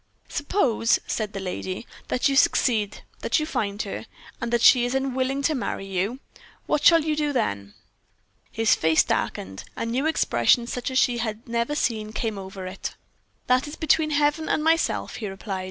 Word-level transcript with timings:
"Suppose," 0.29 0.97
said 1.05 1.33
the 1.33 1.39
lady, 1.39 1.85
"that 2.07 2.27
you 2.27 2.35
succeed, 2.35 3.03
that 3.19 3.39
you 3.39 3.45
find 3.45 3.79
her, 3.83 4.07
and 4.41 4.51
that 4.51 4.63
she 4.63 4.83
is 4.83 4.95
unwilling 4.95 5.43
to 5.43 5.53
marry 5.53 5.85
you 5.85 6.19
what 6.65 6.83
shall 6.83 7.03
you 7.05 7.15
do 7.15 7.31
then?" 7.31 7.75
His 8.51 8.73
face 8.73 9.03
darkened 9.03 9.63
a 9.75 9.85
new 9.85 10.07
expression 10.07 10.65
such 10.65 10.89
as 10.89 10.97
she 10.97 11.19
had 11.19 11.47
never 11.47 11.75
seen 11.75 12.13
came 12.13 12.39
over 12.39 12.65
it. 12.65 12.95
"That 13.45 13.67
is 13.67 13.75
between 13.75 14.09
Heaven 14.09 14.49
and 14.49 14.63
myself," 14.63 15.17
he 15.17 15.27
replied. 15.27 15.59